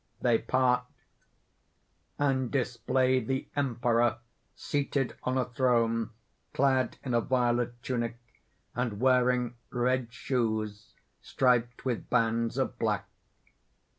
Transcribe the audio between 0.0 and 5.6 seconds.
They part, and display the Emperor seated on a